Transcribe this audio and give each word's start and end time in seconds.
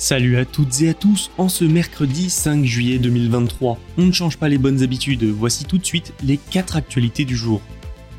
Salut 0.00 0.36
à 0.36 0.44
toutes 0.44 0.80
et 0.82 0.90
à 0.90 0.94
tous, 0.94 1.32
en 1.38 1.48
ce 1.48 1.64
mercredi 1.64 2.30
5 2.30 2.64
juillet 2.64 2.98
2023. 2.98 3.80
On 3.98 4.04
ne 4.04 4.12
change 4.12 4.36
pas 4.36 4.48
les 4.48 4.56
bonnes 4.56 4.84
habitudes, 4.84 5.24
voici 5.24 5.64
tout 5.64 5.76
de 5.76 5.84
suite 5.84 6.14
les 6.22 6.36
4 6.36 6.76
actualités 6.76 7.24
du 7.24 7.36
jour. 7.36 7.60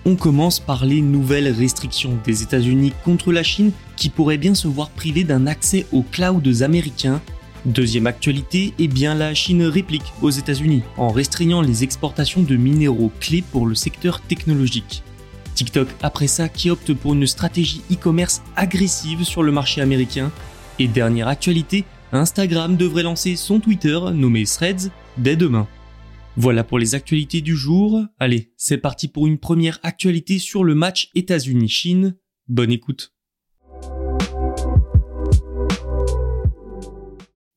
On 0.04 0.18
commence 0.18 0.60
par 0.60 0.86
les 0.86 1.00
nouvelles 1.00 1.48
restrictions 1.48 2.20
des 2.26 2.44
États-Unis 2.44 2.92
contre 3.06 3.32
la 3.32 3.44
Chine 3.44 3.72
qui 3.96 4.10
pourrait 4.10 4.38
bien 4.38 4.56
se 4.56 4.68
voir 4.68 4.90
privée 4.90 5.24
d'un 5.24 5.48
accès 5.48 5.86
aux 5.94 6.04
clouds 6.04 6.64
américains. 6.64 7.22
Deuxième 7.64 8.08
actualité, 8.08 8.74
eh 8.78 8.90
bien 8.90 9.16
la 9.16 9.34
Chine 9.34 9.64
réplique 9.64 10.14
aux 10.22 10.32
États-Unis 10.32 10.84
en 10.98 11.08
restreignant 11.08 11.62
les 11.62 11.86
exportations 11.86 12.44
de 12.44 12.58
minéraux 12.58 13.14
clés 13.22 13.44
pour 13.54 13.66
le 13.66 13.76
secteur 13.76 14.20
technologique. 14.20 15.02
TikTok 15.56 15.88
après 16.02 16.28
ça 16.28 16.50
qui 16.50 16.72
opte 16.72 16.94
pour 16.94 17.14
une 17.14 17.26
stratégie 17.26 17.84
e-commerce 17.90 18.42
agressive 18.58 19.24
sur 19.24 19.44
le 19.44 19.54
marché 19.54 19.80
américain. 19.80 20.30
Et 20.82 20.88
dernière 20.88 21.28
actualité, 21.28 21.84
Instagram 22.14 22.78
devrait 22.78 23.04
lancer 23.04 23.36
son 23.36 23.60
Twitter 23.60 24.00
nommé 24.14 24.46
Threads 24.46 24.92
dès 25.18 25.36
demain. 25.36 25.68
Voilà 26.38 26.64
pour 26.64 26.80
les 26.80 26.96
actualités 26.96 27.42
du 27.42 27.58
jour. 27.58 28.06
Allez, 28.18 28.54
c'est 28.56 28.78
parti 28.78 29.10
pour 29.10 29.28
une 29.28 29.40
première 29.40 29.80
actualité 29.84 30.40
sur 30.40 30.64
le 30.64 30.76
match 30.76 31.10
États-Unis-Chine. 31.16 32.16
Bonne 32.48 32.72
écoute. 32.72 33.14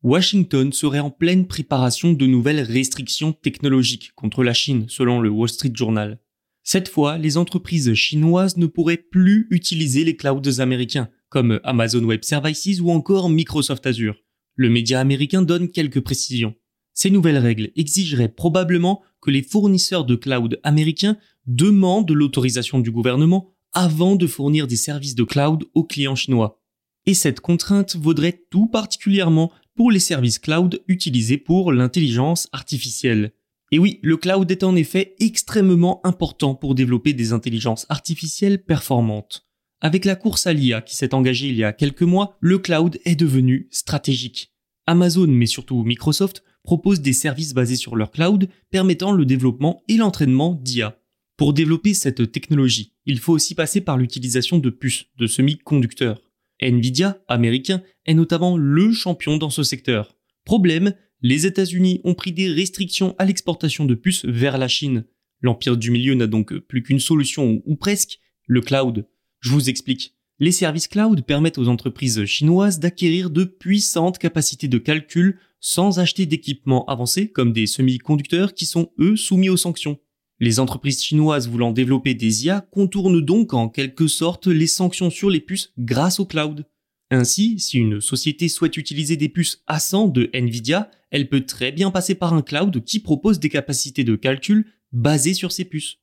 Washington 0.03 0.73
serait 0.73 0.99
en 0.99 1.13
pleine 1.13 1.47
préparation 1.47 2.13
de 2.13 2.27
nouvelles 2.27 2.63
restrictions 2.63 3.33
technologiques 3.33 4.11
contre 4.17 4.43
la 4.43 4.53
Chine, 4.53 4.87
selon 4.89 5.21
le 5.21 5.31
Wall 5.31 5.49
Street 5.49 5.71
Journal. 5.73 6.19
Cette 6.65 6.89
fois, 6.89 7.19
les 7.19 7.37
entreprises 7.37 7.95
chinoises 7.95 8.57
ne 8.57 8.67
pourraient 8.67 8.97
plus 8.97 9.47
utiliser 9.51 10.03
les 10.03 10.17
clouds 10.17 10.59
américains, 10.59 11.09
comme 11.33 11.61
Amazon 11.65 12.05
Web 12.05 12.25
Services 12.25 12.83
ou 12.83 12.91
encore 12.91 13.31
Microsoft 13.31 13.87
Azure. 13.87 14.17
Le 14.55 14.69
média 14.69 15.01
américain 15.01 15.41
donne 15.41 15.71
quelques 15.71 16.03
précisions. 16.03 16.55
Ces 16.93 17.09
nouvelles 17.09 17.39
règles 17.39 17.71
exigeraient 17.75 18.29
probablement 18.29 19.01
que 19.23 19.31
les 19.31 19.43
fournisseurs 19.43 20.05
de 20.05 20.15
cloud 20.15 20.61
américains 20.63 21.17
demandent 21.47 22.11
l'autorisation 22.11 22.81
du 22.81 22.91
gouvernement 22.91 23.55
avant 23.73 24.15
de 24.15 24.27
fournir 24.27 24.67
des 24.67 24.77
services 24.77 25.15
de 25.15 25.25
cloud 25.25 25.65
aux 25.73 25.85
clients 25.85 26.15
chinois. 26.15 26.61
Et 27.07 27.15
cette 27.15 27.41
contrainte 27.41 27.97
vaudrait 27.97 28.45
tout 28.51 28.67
particulièrement 28.67 29.51
pour 29.75 29.91
les 29.91 30.01
services 30.01 30.39
cloud 30.39 30.83
utilisés 30.87 31.39
pour 31.39 31.73
l'intelligence 31.73 32.47
artificielle. 32.53 33.33
Et 33.71 33.79
oui, 33.79 34.01
le 34.03 34.19
cloud 34.19 34.51
est 34.51 34.65
en 34.65 34.77
effet 34.77 35.15
extrêmement 35.19 36.07
important 36.07 36.55
pour 36.55 36.75
développer 36.75 37.15
des 37.15 37.33
intelligences 37.33 37.87
artificielles 37.89 38.63
performantes. 38.63 39.47
Avec 39.85 40.05
la 40.05 40.15
course 40.15 40.47
à 40.47 40.53
l'IA 40.53 40.81
qui 40.81 40.95
s'est 40.95 41.13
engagée 41.13 41.49
il 41.49 41.57
y 41.57 41.65
a 41.65 41.73
quelques 41.73 42.03
mois, 42.03 42.37
le 42.39 42.59
cloud 42.59 43.01
est 43.05 43.17
devenu 43.17 43.67
stratégique. 43.73 44.53
Amazon, 44.87 45.27
mais 45.27 45.47
surtout 45.47 45.83
Microsoft, 45.83 46.45
proposent 46.63 47.01
des 47.01 47.13
services 47.13 47.53
basés 47.53 47.75
sur 47.75 47.97
leur 47.97 48.13
cloud 48.13 48.49
permettant 48.71 49.11
le 49.11 49.27
développement 49.27 49.83
et 49.89 49.97
l'entraînement 49.97 50.55
d'IA. 50.55 51.01
Pour 51.37 51.53
développer 51.53 51.95
cette 51.95 52.31
technologie, 52.31 52.93
il 53.07 53.19
faut 53.19 53.33
aussi 53.33 53.57
passer 53.57 53.81
par 53.81 53.99
l'utilisation 53.99 54.59
de 54.59 54.71
puces, 54.71 55.07
de 55.19 55.27
semi-conducteurs. 55.27 56.23
Nvidia, 56.61 57.21
américain, 57.27 57.83
est 58.07 58.15
notamment 58.15 58.57
le 58.57 58.93
champion 58.93 59.37
dans 59.37 59.51
ce 59.51 59.65
secteur. 59.65 60.17
Problème, 60.45 60.95
les 61.23 61.45
États-Unis 61.45 62.01
ont 62.05 62.15
pris 62.15 62.31
des 62.31 62.53
restrictions 62.53 63.17
à 63.19 63.25
l'exportation 63.25 63.85
de 63.85 63.97
puces 63.97 64.27
vers 64.27 64.59
la 64.59 64.69
Chine. 64.69 65.07
L'empire 65.41 65.77
du 65.77 65.91
milieu 65.91 66.15
n'a 66.15 66.29
donc 66.29 66.57
plus 66.57 66.85
qu'une 66.85 67.01
solution, 67.01 67.61
ou 67.67 67.75
presque, 67.75 68.21
le 68.47 68.61
cloud. 68.61 69.07
Je 69.43 69.51
vous 69.51 69.69
explique. 69.69 70.15
Les 70.39 70.53
services 70.53 70.87
cloud 70.87 71.23
permettent 71.25 71.59
aux 71.59 71.69
entreprises 71.69 72.25
chinoises 72.25 72.79
d'acquérir 72.79 73.29
de 73.29 73.45
puissantes 73.45 74.19
capacités 74.19 74.69
de 74.69 74.79
calcul 74.79 75.39
sans 75.61 75.99
acheter 75.99 76.27
d'équipements 76.27 76.85
avancés 76.87 77.29
comme 77.29 77.53
des 77.53 77.67
semi-conducteurs 77.67 78.55
qui 78.55 78.67
sont 78.67 78.93
eux 79.01 79.17
soumis 79.17 79.49
aux 79.49 79.57
sanctions. 79.57 79.99
Les 80.39 80.61
entreprises 80.61 81.03
chinoises 81.03 81.49
voulant 81.49 81.73
développer 81.73 82.15
des 82.15 82.47
IA 82.47 82.61
contournent 82.61 83.21
donc 83.21 83.53
en 83.53 83.69
quelque 83.69 84.07
sorte 84.07 84.47
les 84.47 84.67
sanctions 84.69 85.11
sur 85.11 85.29
les 85.29 85.41
puces 85.41 85.73
grâce 85.77 86.21
au 86.21 86.27
cloud. 86.27 86.65
Ainsi, 87.11 87.59
si 87.59 87.79
une 87.79 88.01
société 88.01 88.49
souhaite 88.49 88.77
utiliser 88.77 89.17
des 89.17 89.29
puces 89.29 89.63
A100 89.69 90.13
de 90.13 90.31
Nvidia, 90.33 90.89
elle 91.11 91.29
peut 91.29 91.45
très 91.45 91.73
bien 91.73 91.91
passer 91.91 92.15
par 92.15 92.33
un 92.33 92.43
cloud 92.43 92.83
qui 92.85 93.01
propose 93.01 93.41
des 93.41 93.51
capacités 93.51 94.05
de 94.05 94.17
calcul 94.17 94.67
basées 94.93 95.35
sur 95.35 95.53
ces 95.53 95.65
puces. 95.65 95.99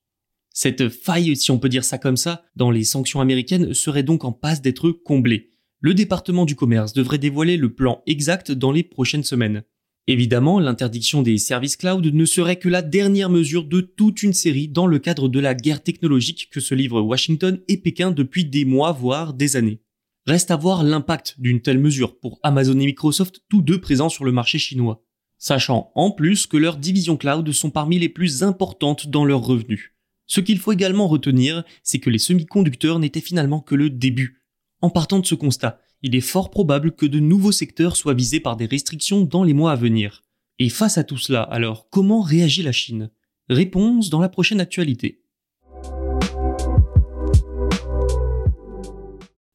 Cette 0.62 0.90
faille, 0.90 1.38
si 1.38 1.52
on 1.52 1.58
peut 1.58 1.70
dire 1.70 1.86
ça 1.86 1.98
comme 1.98 2.18
ça, 2.18 2.44
dans 2.58 2.70
les 2.70 2.84
sanctions 2.84 3.22
américaines 3.22 3.74
serait 3.74 4.04
donc 4.04 4.26
en 4.26 4.34
passe 4.34 4.62
d'être 4.62 4.92
comblée. 4.92 5.52
Le 5.80 5.94
département 5.94 6.44
du 6.44 6.58
commerce 6.58 6.92
devrait 6.92 7.18
dévoiler 7.18 7.56
le 7.56 7.74
plan 7.74 8.04
exact 8.08 8.52
dans 8.52 8.74
les 8.74 8.84
prochaines 8.84 9.24
semaines. 9.24 9.64
Évidemment, 10.08 10.60
l'interdiction 10.60 11.22
des 11.22 11.38
services 11.38 11.78
cloud 11.78 12.06
ne 12.06 12.26
serait 12.26 12.58
que 12.58 12.68
la 12.68 12.82
dernière 12.82 13.30
mesure 13.30 13.64
de 13.64 13.80
toute 13.80 14.22
une 14.22 14.34
série 14.34 14.68
dans 14.68 14.86
le 14.86 15.00
cadre 15.00 15.30
de 15.30 15.40
la 15.40 15.56
guerre 15.56 15.82
technologique 15.82 16.50
que 16.52 16.60
se 16.60 16.76
livrent 16.76 17.00
Washington 17.00 17.62
et 17.70 17.78
Pékin 17.78 18.12
depuis 18.12 18.44
des 18.44 18.66
mois, 18.66 18.92
voire 18.92 19.34
des 19.34 19.56
années. 19.56 19.80
Reste 20.28 20.52
à 20.52 20.58
voir 20.58 20.84
l'impact 20.84 21.36
d'une 21.40 21.62
telle 21.62 21.80
mesure 21.80 22.20
pour 22.20 22.38
Amazon 22.44 22.78
et 22.82 22.86
Microsoft, 22.86 23.44
tous 23.48 23.62
deux 23.62 23.80
présents 23.80 24.10
sur 24.10 24.26
le 24.26 24.34
marché 24.34 24.60
chinois. 24.60 25.06
Sachant 25.38 25.94
en 25.96 26.12
plus 26.12 26.48
que 26.48 26.58
leurs 26.58 26.76
divisions 26.76 27.16
cloud 27.16 27.50
sont 27.54 27.72
parmi 27.72 27.98
les 27.98 28.10
plus 28.10 28.44
importantes 28.44 29.08
dans 29.08 29.24
leurs 29.24 29.46
revenus. 29.46 29.94
Ce 30.30 30.42
qu'il 30.42 30.60
faut 30.60 30.72
également 30.72 31.08
retenir, 31.08 31.64
c'est 31.82 31.98
que 31.98 32.12
les 32.12 32.20
semi-conducteurs 32.20 33.00
n'étaient 33.00 33.20
finalement 33.20 33.62
que 33.62 33.74
le 33.74 33.90
début. 33.90 34.44
En 34.80 34.92
partant 34.92 35.18
de 35.18 35.26
ce 35.26 35.34
constat, 35.34 35.82
il 36.04 36.16
est 36.16 36.22
fort 36.22 36.52
probable 36.52 36.92
que 36.92 37.08
de 37.08 37.20
nouveaux 37.20 37.52
secteurs 37.52 37.98
soient 37.98 38.14
visés 38.14 38.40
par 38.40 38.56
des 38.56 38.68
restrictions 38.68 39.22
dans 39.22 39.44
les 39.44 39.54
mois 39.54 39.72
à 39.72 39.76
venir. 39.76 40.24
Et 40.60 40.70
face 40.70 41.00
à 41.00 41.04
tout 41.04 41.18
cela, 41.18 41.42
alors, 41.42 41.90
comment 41.90 42.22
réagit 42.22 42.62
la 42.62 42.72
Chine? 42.72 43.10
Réponse 43.50 44.12
dans 44.12 44.22
la 44.22 44.30
prochaine 44.30 44.62
actualité. 44.62 45.24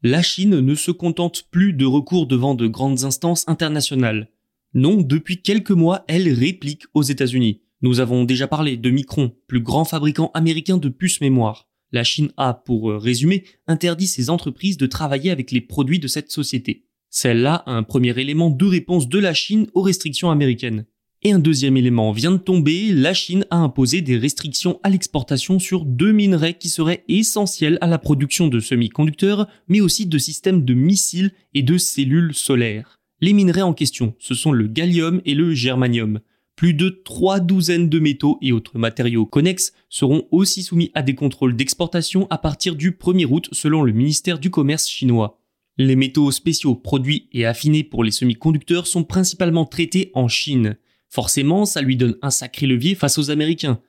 La 0.03 0.23
Chine 0.23 0.59
ne 0.59 0.75
se 0.75 0.91
contente 0.91 1.45
plus 1.53 1.73
de 1.73 1.87
recours 1.87 2.27
devant 2.27 2.56
de 2.56 2.67
grandes 2.67 3.05
instances 3.05 3.44
internationales. 3.47 4.29
Non, 4.75 5.03
depuis 5.03 5.41
quelques 5.41 5.70
mois, 5.70 6.05
elle 6.09 6.29
réplique 6.32 6.87
aux 6.94 7.05
États-Unis. 7.05 7.61
Nous 7.84 8.00
avons 8.00 8.25
déjà 8.25 8.48
parlé 8.48 8.78
de 8.78 8.88
Micron, 8.88 9.32
plus 9.46 9.60
grand 9.60 9.84
fabricant 9.84 10.31
américain 10.32 10.78
de 10.78 10.88
puces 10.88 11.20
mémoire. 11.20 11.69
La 11.92 12.02
Chine 12.02 12.31
a, 12.38 12.54
pour 12.54 12.90
résumer, 12.90 13.44
interdit 13.66 14.06
ses 14.06 14.31
entreprises 14.31 14.78
de 14.78 14.86
travailler 14.86 15.31
avec 15.31 15.50
les 15.50 15.60
produits 15.60 15.98
de 15.98 16.08
cette 16.08 16.32
société. 16.32 16.86
Celle-là 17.10 17.62
a 17.66 17.72
un 17.72 17.82
premier 17.82 18.19
élément 18.19 18.48
de 18.48 18.64
réponse 18.64 19.06
de 19.06 19.19
la 19.19 19.34
Chine 19.34 19.66
aux 19.75 19.82
restrictions 19.82 20.31
américaines. 20.31 20.86
Et 21.20 21.32
un 21.32 21.38
deuxième 21.38 21.76
élément 21.76 22.12
vient 22.12 22.31
de 22.31 22.38
tomber, 22.38 22.90
la 22.90 23.12
Chine 23.12 23.44
a 23.50 23.58
imposé 23.58 24.00
des 24.00 24.16
restrictions 24.16 24.81
à 24.82 24.88
l'exportation 24.88 25.58
sur 25.58 25.84
deux 25.84 26.12
minerais 26.12 26.54
qui 26.54 26.70
seraient 26.70 27.04
essentiels 27.08 27.76
à 27.82 27.86
la 27.86 27.98
production 27.98 28.48
de 28.48 28.60
semi-conducteurs, 28.60 29.46
mais 29.69 29.82
aussi 29.82 30.06
de 30.06 30.16
systèmes 30.16 30.64
de 30.64 30.72
missiles 30.72 31.32
et 31.52 31.62
de 31.62 31.76
cellules 31.76 32.32
solaires. 32.32 32.98
Les 33.20 33.34
minerais 33.34 33.60
en 33.60 33.75
question, 33.75 34.14
ce 34.19 34.32
sont 34.32 34.52
le 34.52 34.69
gallium 34.69 35.20
et 35.26 35.34
le 35.34 35.52
germanium. 35.52 36.20
Plus 36.56 36.73
de 36.73 36.89
trois 36.89 37.41
douzaines 37.41 37.89
de 37.89 37.99
métaux 37.99 38.39
et 38.41 38.53
autres 38.53 38.79
matériaux 38.79 39.27
connexes 39.27 39.73
seront 39.89 40.29
aussi 40.31 40.62
soumis 40.62 40.93
à 40.95 41.03
des 41.03 41.17
contrôles 41.17 41.56
d'exportation 41.56 42.29
à 42.31 42.39
partir 42.39 42.77
du 42.77 42.93
1er 42.93 43.27
août 43.27 43.49
selon 43.51 43.83
le 43.83 43.93
ministère 43.93 44.39
du 44.39 44.51
Commerce 44.51 44.89
chinois. 44.89 45.41
Les 45.79 45.97
métaux 45.97 46.31
spéciaux 46.31 46.77
produits 46.77 47.29
et 47.33 47.45
affinés 47.45 47.83
pour 47.83 48.05
les 48.05 48.12
semi-conducteurs 48.12 48.87
sont 48.87 49.03
principalement 49.03 49.65
traités 49.65 50.12
en 50.15 50.29
Chine. 50.29 50.77
Forcément, 51.09 51.67
ça 51.67 51.83
lui 51.83 51.97
donne 51.97 52.17
un 52.23 52.31
sacré 52.31 52.69
levier 52.69 52.95
face 52.95 53.19
aux 53.19 53.31
Américains. 53.33 53.81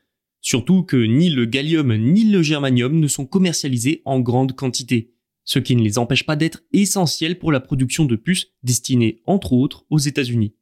Surtout 0.41 0.81
que 0.81 0.97
ni 0.97 1.29
le 1.29 1.45
gallium 1.45 1.95
ni 1.95 2.23
le 2.23 2.41
germanium 2.41 2.99
ne 2.99 3.07
sont 3.07 3.27
commercialisés 3.27 4.01
en 4.05 4.19
grande 4.19 4.55
quantité, 4.55 5.13
ce 5.43 5.59
qui 5.59 5.75
ne 5.75 5.83
les 5.83 5.99
empêche 5.99 6.25
pas 6.25 6.35
d'être 6.35 6.63
essentiels 6.73 7.37
pour 7.37 7.51
la 7.51 7.59
production 7.59 8.05
de 8.05 8.15
puces 8.15 8.47
destinées 8.63 9.21
entre 9.27 9.53
autres 9.53 9.85
aux 9.91 9.99
États-Unis. 9.99 10.55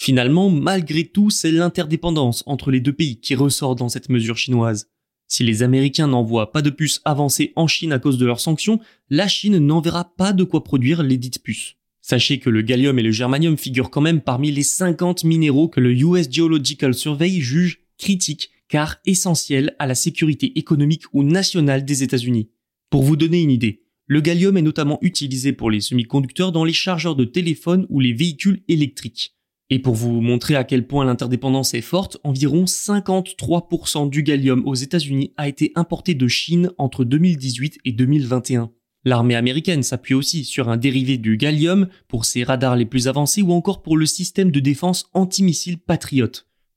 Finalement, 0.00 0.48
malgré 0.48 1.04
tout, 1.04 1.28
c'est 1.28 1.50
l'interdépendance 1.50 2.44
entre 2.46 2.70
les 2.70 2.78
deux 2.78 2.92
pays 2.92 3.18
qui 3.18 3.34
ressort 3.34 3.74
dans 3.74 3.88
cette 3.88 4.10
mesure 4.10 4.38
chinoise. 4.38 4.88
Si 5.26 5.42
les 5.42 5.64
Américains 5.64 6.06
n'envoient 6.06 6.52
pas 6.52 6.62
de 6.62 6.70
puces 6.70 7.00
avancées 7.04 7.52
en 7.56 7.66
Chine 7.66 7.92
à 7.92 7.98
cause 7.98 8.16
de 8.16 8.24
leurs 8.24 8.38
sanctions, 8.38 8.78
la 9.10 9.26
Chine 9.26 9.58
n'enverra 9.58 10.04
pas 10.16 10.32
de 10.32 10.44
quoi 10.44 10.62
produire 10.62 11.02
les 11.02 11.18
dites 11.18 11.42
puces. 11.42 11.74
Sachez 12.00 12.38
que 12.38 12.48
le 12.48 12.62
gallium 12.62 12.96
et 13.00 13.02
le 13.02 13.10
germanium 13.10 13.58
figurent 13.58 13.90
quand 13.90 14.00
même 14.00 14.20
parmi 14.20 14.52
les 14.52 14.62
50 14.62 15.24
minéraux 15.24 15.66
que 15.66 15.80
le 15.80 15.92
US 15.92 16.30
Geological 16.30 16.94
Survey 16.94 17.30
juge 17.40 17.80
critiques 17.98 18.50
car 18.68 18.98
essentiel 19.04 19.74
à 19.80 19.88
la 19.88 19.96
sécurité 19.96 20.56
économique 20.60 21.12
ou 21.12 21.24
nationale 21.24 21.84
des 21.84 22.04
États-Unis. 22.04 22.50
Pour 22.88 23.02
vous 23.02 23.16
donner 23.16 23.42
une 23.42 23.50
idée, 23.50 23.82
le 24.06 24.20
gallium 24.20 24.56
est 24.56 24.62
notamment 24.62 25.00
utilisé 25.02 25.52
pour 25.52 25.72
les 25.72 25.80
semi-conducteurs 25.80 26.52
dans 26.52 26.64
les 26.64 26.72
chargeurs 26.72 27.16
de 27.16 27.24
téléphone 27.24 27.84
ou 27.90 27.98
les 27.98 28.12
véhicules 28.12 28.62
électriques. 28.68 29.34
Et 29.70 29.78
pour 29.78 29.94
vous 29.94 30.22
montrer 30.22 30.56
à 30.56 30.64
quel 30.64 30.86
point 30.86 31.04
l'interdépendance 31.04 31.74
est 31.74 31.82
forte, 31.82 32.16
environ 32.24 32.64
53% 32.64 34.08
du 34.08 34.22
gallium 34.22 34.66
aux 34.66 34.74
États-Unis 34.74 35.34
a 35.36 35.46
été 35.46 35.72
importé 35.74 36.14
de 36.14 36.26
Chine 36.26 36.70
entre 36.78 37.04
2018 37.04 37.80
et 37.84 37.92
2021. 37.92 38.70
L'armée 39.04 39.36
américaine 39.36 39.82
s'appuie 39.82 40.14
aussi 40.14 40.44
sur 40.44 40.70
un 40.70 40.78
dérivé 40.78 41.18
du 41.18 41.36
gallium 41.36 41.88
pour 42.08 42.24
ses 42.24 42.44
radars 42.44 42.76
les 42.76 42.86
plus 42.86 43.08
avancés 43.08 43.42
ou 43.42 43.52
encore 43.52 43.82
pour 43.82 43.98
le 43.98 44.06
système 44.06 44.50
de 44.50 44.60
défense 44.60 45.10
antimissile 45.12 45.78
Patriot. 45.78 46.32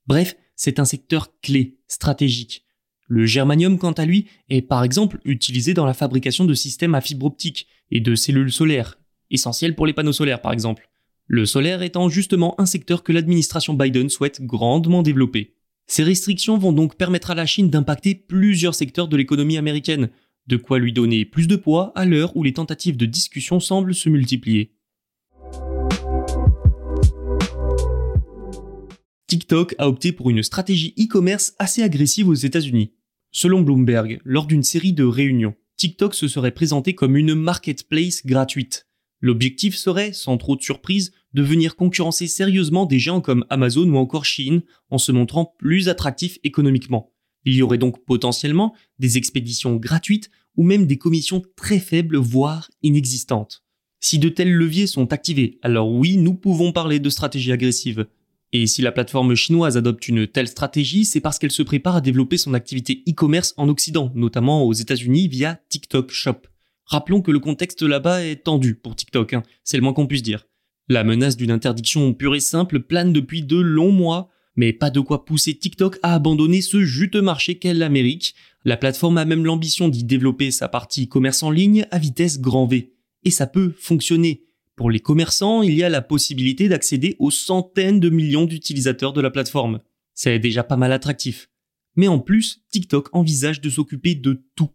Bref, 0.06 0.36
c'est 0.54 0.78
un 0.78 0.84
secteur 0.84 1.28
clé, 1.40 1.78
stratégique. 1.88 2.66
Le 3.08 3.24
germanium, 3.24 3.78
quant 3.78 3.92
à 3.92 4.04
lui, 4.04 4.26
est 4.50 4.62
par 4.62 4.84
exemple 4.84 5.18
utilisé 5.24 5.72
dans 5.72 5.86
la 5.86 5.94
fabrication 5.94 6.44
de 6.44 6.54
systèmes 6.54 6.94
à 6.94 7.00
fibre 7.00 7.26
optique 7.26 7.66
et 7.90 8.00
de 8.00 8.14
cellules 8.14 8.52
solaires, 8.52 8.98
essentiels 9.30 9.74
pour 9.74 9.86
les 9.86 9.94
panneaux 9.94 10.12
solaires 10.12 10.42
par 10.42 10.52
exemple. 10.52 10.91
Le 11.34 11.46
solaire 11.46 11.80
étant 11.80 12.10
justement 12.10 12.54
un 12.60 12.66
secteur 12.66 13.02
que 13.02 13.10
l'administration 13.10 13.72
Biden 13.72 14.10
souhaite 14.10 14.42
grandement 14.42 15.02
développer. 15.02 15.54
Ces 15.86 16.02
restrictions 16.02 16.58
vont 16.58 16.74
donc 16.74 16.98
permettre 16.98 17.30
à 17.30 17.34
la 17.34 17.46
Chine 17.46 17.70
d'impacter 17.70 18.14
plusieurs 18.14 18.74
secteurs 18.74 19.08
de 19.08 19.16
l'économie 19.16 19.56
américaine, 19.56 20.10
de 20.46 20.58
quoi 20.58 20.78
lui 20.78 20.92
donner 20.92 21.24
plus 21.24 21.48
de 21.48 21.56
poids 21.56 21.90
à 21.94 22.04
l'heure 22.04 22.36
où 22.36 22.42
les 22.42 22.52
tentatives 22.52 22.98
de 22.98 23.06
discussion 23.06 23.60
semblent 23.60 23.94
se 23.94 24.10
multiplier. 24.10 24.74
TikTok 29.26 29.74
a 29.78 29.88
opté 29.88 30.12
pour 30.12 30.28
une 30.28 30.42
stratégie 30.42 30.92
e-commerce 30.98 31.54
assez 31.58 31.82
agressive 31.82 32.28
aux 32.28 32.34
États-Unis. 32.34 32.92
Selon 33.30 33.62
Bloomberg, 33.62 34.20
lors 34.26 34.44
d'une 34.44 34.62
série 34.62 34.92
de 34.92 35.04
réunions, 35.04 35.54
TikTok 35.78 36.14
se 36.14 36.28
serait 36.28 36.50
présenté 36.50 36.94
comme 36.94 37.16
une 37.16 37.34
marketplace 37.34 38.26
gratuite. 38.26 38.86
L'objectif 39.22 39.76
serait, 39.76 40.12
sans 40.12 40.36
trop 40.36 40.56
de 40.56 40.62
surprise, 40.62 41.12
de 41.34 41.42
venir 41.42 41.76
concurrencer 41.76 42.26
sérieusement 42.26 42.86
des 42.86 42.98
géants 42.98 43.20
comme 43.20 43.44
Amazon 43.50 43.88
ou 43.88 43.96
encore 43.96 44.24
Shein 44.24 44.60
en 44.90 44.98
se 44.98 45.12
montrant 45.12 45.54
plus 45.58 45.88
attractif 45.88 46.38
économiquement. 46.44 47.12
Il 47.44 47.54
y 47.54 47.62
aurait 47.62 47.78
donc 47.78 48.04
potentiellement 48.04 48.74
des 48.98 49.18
expéditions 49.18 49.76
gratuites 49.76 50.30
ou 50.56 50.62
même 50.62 50.86
des 50.86 50.98
commissions 50.98 51.42
très 51.56 51.78
faibles 51.78 52.16
voire 52.16 52.70
inexistantes. 52.82 53.64
Si 54.00 54.18
de 54.18 54.28
tels 54.28 54.52
leviers 54.52 54.86
sont 54.86 55.12
activés, 55.12 55.58
alors 55.62 55.90
oui, 55.90 56.16
nous 56.16 56.34
pouvons 56.34 56.72
parler 56.72 56.98
de 56.98 57.10
stratégie 57.10 57.52
agressive. 57.52 58.06
Et 58.52 58.66
si 58.66 58.82
la 58.82 58.92
plateforme 58.92 59.34
chinoise 59.34 59.76
adopte 59.76 60.08
une 60.08 60.26
telle 60.26 60.48
stratégie, 60.48 61.04
c'est 61.04 61.20
parce 61.20 61.38
qu'elle 61.38 61.52
se 61.52 61.62
prépare 61.62 61.96
à 61.96 62.00
développer 62.00 62.36
son 62.36 62.52
activité 62.52 63.02
e-commerce 63.08 63.54
en 63.56 63.68
Occident, 63.68 64.12
notamment 64.14 64.64
aux 64.64 64.72
États-Unis 64.72 65.28
via 65.28 65.60
TikTok 65.70 66.10
Shop. 66.10 66.42
Rappelons 66.84 67.22
que 67.22 67.30
le 67.30 67.38
contexte 67.38 67.82
là-bas 67.82 68.24
est 68.24 68.44
tendu 68.44 68.74
pour 68.74 68.94
TikTok, 68.94 69.32
hein, 69.32 69.42
c'est 69.64 69.78
le 69.78 69.82
moins 69.82 69.94
qu'on 69.94 70.06
puisse 70.06 70.22
dire. 70.22 70.46
La 70.88 71.04
menace 71.04 71.36
d'une 71.36 71.50
interdiction 71.50 72.12
pure 72.12 72.34
et 72.34 72.40
simple 72.40 72.80
plane 72.80 73.12
depuis 73.12 73.42
de 73.42 73.56
longs 73.56 73.92
mois, 73.92 74.30
mais 74.56 74.72
pas 74.72 74.90
de 74.90 75.00
quoi 75.00 75.24
pousser 75.24 75.54
TikTok 75.54 75.98
à 76.02 76.14
abandonner 76.14 76.60
ce 76.60 76.82
juteux 76.84 77.22
marché 77.22 77.58
qu'est 77.58 77.74
l'Amérique. 77.74 78.34
La 78.64 78.76
plateforme 78.76 79.18
a 79.18 79.24
même 79.24 79.44
l'ambition 79.44 79.88
d'y 79.88 80.04
développer 80.04 80.50
sa 80.50 80.68
partie 80.68 81.08
commerce 81.08 81.42
en 81.42 81.50
ligne 81.50 81.86
à 81.90 81.98
vitesse 81.98 82.40
grand 82.40 82.66
V. 82.66 82.92
Et 83.24 83.30
ça 83.30 83.46
peut 83.46 83.72
fonctionner. 83.78 84.42
Pour 84.76 84.90
les 84.90 85.00
commerçants, 85.00 85.62
il 85.62 85.74
y 85.74 85.84
a 85.84 85.88
la 85.88 86.02
possibilité 86.02 86.68
d'accéder 86.68 87.16
aux 87.18 87.30
centaines 87.30 88.00
de 88.00 88.10
millions 88.10 88.46
d'utilisateurs 88.46 89.12
de 89.12 89.20
la 89.20 89.30
plateforme. 89.30 89.80
C'est 90.14 90.38
déjà 90.38 90.64
pas 90.64 90.76
mal 90.76 90.92
attractif. 90.92 91.48
Mais 91.94 92.08
en 92.08 92.18
plus, 92.18 92.62
TikTok 92.70 93.08
envisage 93.12 93.60
de 93.60 93.70
s'occuper 93.70 94.14
de 94.14 94.42
tout. 94.56 94.70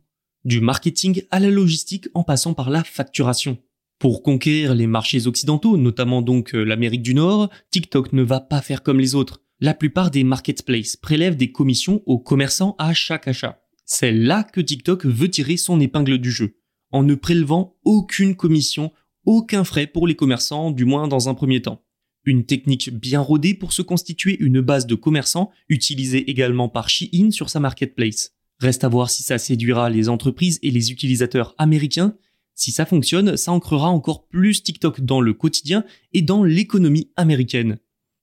Du 0.45 0.61
marketing 0.61 1.23
à 1.31 1.39
la 1.39 1.49
logistique 1.49 2.07
en 2.13 2.23
passant 2.23 2.53
par 2.53 2.69
la 2.69 2.83
facturation. 2.83 3.57
Pour 3.99 4.21
conquérir 4.23 4.75
les 4.75 4.87
marchés 4.87 5.27
occidentaux, 5.27 5.77
notamment 5.77 6.21
donc 6.21 6.53
euh, 6.53 6.63
l'Amérique 6.63 7.01
du 7.01 7.13
Nord, 7.13 7.49
TikTok 7.71 8.13
ne 8.13 8.21
va 8.21 8.39
pas 8.39 8.61
faire 8.61 8.83
comme 8.83 8.99
les 8.99 9.15
autres. 9.15 9.41
La 9.59 9.73
plupart 9.73 10.11
des 10.11 10.23
marketplaces 10.23 10.95
prélèvent 10.95 11.37
des 11.37 11.51
commissions 11.51 12.03
aux 12.05 12.19
commerçants 12.19 12.75
à 12.77 12.93
chaque 12.93 13.27
achat. 13.27 13.59
C'est 13.85 14.11
là 14.11 14.43
que 14.43 14.61
TikTok 14.61 15.05
veut 15.05 15.29
tirer 15.29 15.57
son 15.57 15.79
épingle 15.79 16.19
du 16.19 16.29
jeu, 16.29 16.57
en 16.91 17.03
ne 17.03 17.15
prélevant 17.15 17.75
aucune 17.83 18.35
commission 18.35 18.91
aucun 19.27 19.65
frais 19.65 19.87
pour 19.87 20.07
les 20.07 20.15
commerçants, 20.15 20.71
du 20.71 20.85
moins 20.85 21.07
dans 21.09 21.27
un 21.27 21.33
premier 21.33 21.61
temps. 21.61 21.83
Une 22.23 22.45
technique 22.45 22.89
bien 22.89 23.19
rodée 23.19 23.53
pour 23.53 23.73
se 23.73 23.81
constituer 23.81 24.37
une 24.39 24.61
base 24.61 24.87
de 24.87 24.95
commerçants, 24.95 25.51
utilisée 25.67 26.29
également 26.31 26.69
par 26.69 26.89
Shein 26.89 27.29
sur 27.31 27.49
sa 27.49 27.59
marketplace. 27.59 28.31
Reste 28.59 28.85
à 28.85 28.87
voir 28.87 29.09
si 29.09 29.23
ça 29.23 29.37
séduira 29.37 29.89
les 29.89 30.07
entreprises 30.07 30.59
et 30.63 30.71
les 30.71 30.91
utilisateurs 30.93 31.55
américains. 31.57 32.15
Si 32.57 32.71
ça 32.71 32.87
fonctionne, 32.87 33.37
ça 33.37 33.51
ancrera 33.51 33.87
encore 33.87 34.27
plus 34.27 34.63
TikTok 34.63 35.01
dans 35.01 35.21
le 35.21 35.33
quotidien 35.33 35.85
et 36.13 36.23
dans 36.23 36.43
l'économie 36.43 37.11
américaine. 37.15 37.77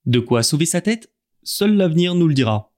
De 0.05 0.19
quoi 0.19 0.43
sauver 0.43 0.65
sa 0.65 0.81
tête 0.81 1.09
Seul 1.41 1.77
l'avenir 1.77 2.15
nous 2.15 2.27
le 2.27 2.33
dira. 2.33 2.73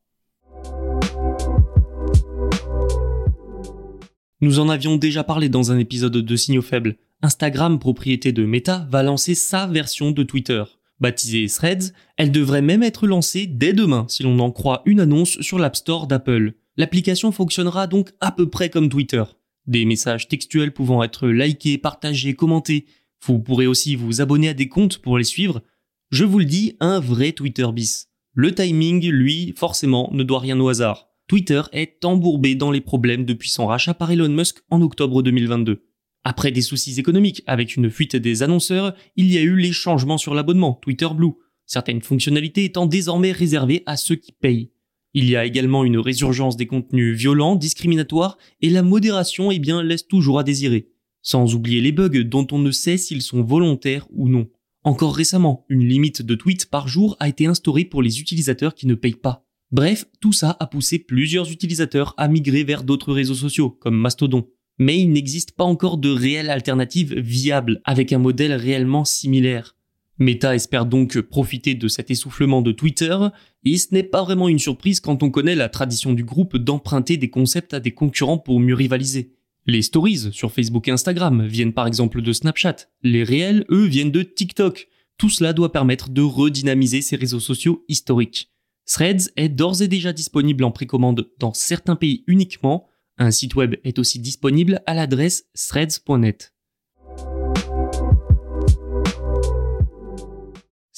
Nous 4.39 4.59
en 4.59 4.69
avions 4.69 4.98
déjà 4.98 5.24
parlé 5.24 5.50
dans 5.50 5.71
un 5.71 5.80
épisode 5.80 6.18
de 6.18 6.36
Signaux 6.36 6.62
Faibles. 6.62 6.98
Instagram, 7.24 7.80
propriété 7.80 8.31
de 8.31 8.45
Meta, 8.45 8.88
va 8.92 9.01
lancer 9.01 9.33
sa 9.33 9.65
version 9.65 10.12
de 10.12 10.21
Twitter. 10.21 10.64
Baptisée 10.99 11.47
Threads, 11.47 11.92
elle 12.18 12.31
devrait 12.31 12.61
même 12.61 12.83
être 12.83 13.07
lancée 13.07 13.47
dès 13.47 13.73
demain 13.73 14.06
si 14.09 14.21
l'on 14.21 14.37
en 14.37 14.52
croit 14.52 14.83
une 14.85 14.99
annonce 14.99 15.42
sur 15.42 15.57
l'App 15.57 15.76
Store 15.76 16.06
d'Apple. 16.06 16.54
L'application 16.76 17.31
fonctionnera 17.31 17.87
donc 17.87 18.11
à 18.21 18.31
peu 18.31 18.47
près 18.47 18.69
comme 18.69 18.90
Twitter. 18.90 19.23
Des 19.68 19.86
messages 19.86 20.28
textuels 20.28 20.74
pouvant 20.74 21.04
être 21.04 21.28
likés, 21.28 21.78
partagés, 21.78 22.33
commentés. 22.33 22.86
Vous 23.26 23.40
pourrez 23.40 23.68
aussi 23.68 23.95
vous 23.95 24.21
abonner 24.21 24.50
à 24.50 24.54
des 24.54 24.69
comptes 24.69 25.00
pour 25.00 25.18
les 25.18 25.24
suivre. 25.24 25.62
Je 26.09 26.24
vous 26.24 26.40
le 26.40 26.45
dis, 26.45 26.78
un 26.80 27.00
vrai 27.00 27.33
Twitter 27.33 27.68
bis. 27.74 28.07
Le 28.33 28.56
timing, 28.56 29.06
lui, 29.09 29.54
forcément, 29.57 30.09
ne 30.14 30.24
doit 30.24 30.40
rien 30.40 30.59
au 30.59 30.69
hasard. 30.69 31.09
Twitter 31.28 31.62
est 31.74 32.06
embourbé 32.06 32.56
dans 32.56 32.71
les 32.71 32.80
problèmes 32.80 33.26
depuis 33.26 33.50
son 33.50 33.68
rachat 33.68 33.94
par 33.94 34.09
Elon 34.12 34.30
Musk 34.30 34.59
en 34.69 34.81
octobre 34.81 35.21
2022. 35.21 35.83
Après 36.24 36.52
des 36.52 36.62
soucis 36.62 36.97
économiques 37.00 37.44
avec 37.47 37.76
une 37.76 37.90
fuite 37.90 38.16
des 38.16 38.44
annonceurs, 38.44 38.94
il 39.18 39.31
y 39.31 39.38
a 39.38 39.42
eu 39.42 39.57
les 39.57 39.74
changements 39.74 40.18
sur 40.18 40.33
l'abonnement 40.33 40.80
Twitter 40.81 41.07
Blue, 41.14 41.33
certaines 41.66 42.02
fonctionnalités 42.02 42.64
étant 42.64 42.86
désormais 42.86 43.33
réservées 43.33 43.83
à 43.86 43.97
ceux 43.97 44.16
qui 44.16 44.31
payent. 44.31 44.71
Il 45.19 45.28
y 45.28 45.36
a 45.36 45.45
également 45.45 45.83
une 45.83 45.97
résurgence 45.97 46.57
des 46.57 46.68
contenus 46.68 47.18
violents, 47.18 47.56
discriminatoires, 47.56 48.38
et 48.62 48.69
la 48.69 48.83
modération 48.83 49.50
eh 49.50 49.57
bien, 49.57 49.81
laisse 49.81 50.07
toujours 50.07 50.38
à 50.38 50.44
désirer. 50.44 50.90
Sans 51.24 51.56
oublier 51.56 51.81
les 51.81 51.92
bugs 51.92 52.24
dont 52.24 52.45
on 52.52 52.59
ne 52.59 52.69
sait 52.69 52.97
s'ils 52.97 53.24
sont 53.24 53.42
volontaires 53.42 54.06
ou 54.12 54.30
non. 54.30 54.47
Encore 54.83 55.16
récemment, 55.16 55.66
une 55.69 55.88
limite 55.88 56.21
de 56.21 56.36
tweets 56.36 56.69
par 56.69 56.88
jour 56.88 57.18
a 57.19 57.28
été 57.28 57.47
instaurée 57.47 57.83
pour 57.83 58.04
les 58.04 58.21
utilisateurs 58.21 58.76
qui 58.76 58.86
ne 58.86 58.94
payent 58.94 59.16
pas. 59.16 59.44
Bref, 59.71 60.06
tout 60.21 60.33
ça 60.33 60.56
a 60.59 60.68
poussé 60.68 61.00
plusieurs 61.00 61.52
utilisateurs 61.52 62.14
à 62.18 62.28
migrer 62.28 62.64
vers 62.64 62.83
d'autres 62.83 63.12
réseaux 63.12 63.33
sociaux, 63.33 63.71
comme 63.71 63.97
Mastodon 63.97 64.47
mais 64.80 65.00
il 65.00 65.09
n'existe 65.12 65.54
pas 65.54 65.64
encore 65.64 65.97
de 65.97 66.09
réelle 66.09 66.50
alternative 66.50 67.18
viable 67.18 67.81
avec 67.83 68.14
un 68.14 68.19
modèle 68.19 68.54
réellement 68.54 69.06
similaire. 69.06 69.76
Meta 70.19 70.56
espère 70.56 70.86
donc 70.86 71.19
profiter 71.21 71.76
de 71.76 71.88
cet 71.88 72.09
essoufflement 72.09 72.62
de 72.62 72.71
Twitter, 72.71 73.18
et 73.64 73.78
ce 73.78 73.94
n'est 73.94 74.04
pas 74.04 74.24
vraiment 74.24 74.50
une 74.50 74.59
surprise 74.59 75.00
quand 75.00 75.21
on 75.24 75.30
connaît 75.30 75.56
la 75.56 75.69
tradition 75.69 76.14
du 76.14 76.24
groupe 76.24 76.57
d'emprunter 76.57 77.18
des 77.18 77.30
concepts 77.30 77.74
à 77.74 77.80
des 77.80 77.92
concurrents 77.92 78.38
pour 78.38 78.59
mieux 78.59 78.74
rivaliser. 78.74 79.33
Les 79.66 79.81
stories 79.81 80.31
sur 80.31 80.52
Facebook 80.52 80.88
et 80.88 80.92
Instagram 80.92 81.45
viennent 81.45 81.74
par 81.74 81.88
exemple 81.88 82.21
de 82.21 82.33
Snapchat, 82.33 82.88
les 83.04 83.24
réels, 83.24 83.66
eux, 83.69 83.86
viennent 83.86 84.12
de 84.12 84.24
TikTok. 84.24 84.88
Tout 85.18 85.30
cela 85.30 85.54
doit 85.54 85.71
permettre 85.71 86.09
de 86.09 86.21
redynamiser 86.21 87.02
ces 87.02 87.16
réseaux 87.16 87.40
sociaux 87.40 87.83
historiques. 87.90 88.52
Threads 88.86 89.31
est 89.36 89.50
d'ores 89.50 89.81
et 89.81 89.90
déjà 89.90 90.14
disponible 90.14 90.64
en 90.64 90.71
précommande 90.71 91.30
dans 91.38 91.54
certains 91.54 91.97
pays 91.97 92.24
uniquement, 92.28 92.88
un 93.18 93.31
site 93.31 93.56
web 93.56 93.76
est 93.83 94.00
aussi 94.00 94.19
disponible 94.19 94.81
à 94.86 94.94
l'adresse 94.94 95.47
threads.net. 95.54 96.54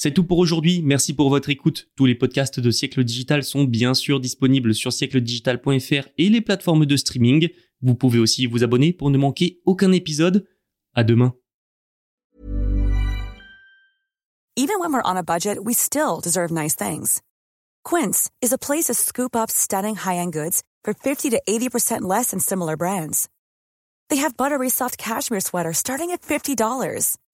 C'est 0.02 0.12
tout 0.12 0.24
pour 0.24 0.38
aujourd'hui. 0.38 0.80
Merci 0.82 1.12
pour 1.12 1.28
votre 1.28 1.50
écoute. 1.50 1.90
Tous 1.94 2.06
les 2.06 2.14
podcasts 2.14 2.58
de 2.58 2.70
Siècle 2.70 3.04
Digital 3.04 3.44
sont 3.44 3.64
bien 3.64 3.92
sûr 3.92 4.18
disponibles 4.18 4.74
sur 4.74 4.94
siècledigital.fr 4.94 6.08
et 6.16 6.30
les 6.30 6.40
plateformes 6.40 6.86
de 6.86 6.96
streaming. 6.96 7.50
Vous 7.82 7.94
pouvez 7.94 8.18
aussi 8.18 8.46
vous 8.46 8.64
abonner 8.64 8.94
pour 8.94 9.10
ne 9.10 9.18
manquer 9.18 9.60
aucun 9.66 9.92
épisode. 9.92 10.46
À 10.94 11.04
demain. 11.04 11.34
Even 14.56 14.80
when 14.80 14.94
we're 14.94 15.02
on 15.04 15.18
a 15.18 15.22
budget, 15.22 15.58
we 15.62 15.74
still 15.74 16.22
deserve 16.24 16.50
nice 16.50 16.74
things. 16.74 17.20
Quince 17.84 18.30
is 18.40 18.54
a 18.54 18.58
place 18.58 18.86
to 18.86 18.94
scoop 18.94 19.36
up 19.36 19.50
stunning 19.50 19.96
high-end 19.96 20.32
goods 20.32 20.62
for 20.82 20.94
50 20.94 21.28
to 21.28 21.42
80% 21.46 22.08
less 22.08 22.30
than 22.30 22.40
similar 22.40 22.78
brands. 22.78 23.28
They 24.08 24.16
have 24.22 24.38
buttery 24.38 24.70
soft 24.70 24.96
cashmere 24.96 25.40
sweaters 25.40 25.76
starting 25.76 26.10
at 26.10 26.22
$50 26.22 26.56